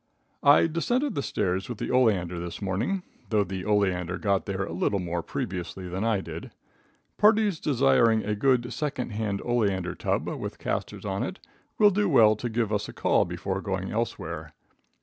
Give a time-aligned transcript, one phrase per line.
[0.41, 4.73] I descended the stairs with the oleander this morning, though the oleander got there a
[4.73, 6.49] little more previously than I did.
[7.19, 11.37] Parties desiring a good, secondhand oleander tub, with castors on it,
[11.77, 14.55] will do well to give us a call before going elsewhere.